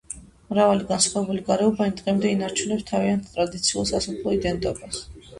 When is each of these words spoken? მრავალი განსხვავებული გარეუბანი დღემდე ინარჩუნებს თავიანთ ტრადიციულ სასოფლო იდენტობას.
მრავალი 0.51 0.85
განსხვავებული 0.91 1.41
გარეუბანი 1.49 1.93
დღემდე 1.99 2.31
ინარჩუნებს 2.35 2.85
თავიანთ 2.87 3.27
ტრადიციულ 3.35 3.85
სასოფლო 3.91 4.33
იდენტობას. 4.39 4.99